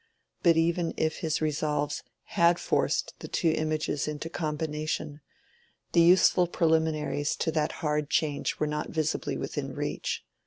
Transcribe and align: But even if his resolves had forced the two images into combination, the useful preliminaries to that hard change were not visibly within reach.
But 0.41 0.57
even 0.57 0.95
if 0.97 1.17
his 1.19 1.43
resolves 1.43 2.01
had 2.33 2.57
forced 2.57 3.13
the 3.19 3.27
two 3.27 3.51
images 3.51 4.07
into 4.07 4.31
combination, 4.31 5.21
the 5.91 6.01
useful 6.01 6.47
preliminaries 6.47 7.35
to 7.35 7.51
that 7.51 7.71
hard 7.85 8.09
change 8.09 8.59
were 8.59 8.65
not 8.65 8.89
visibly 8.89 9.37
within 9.37 9.75
reach. 9.75 10.23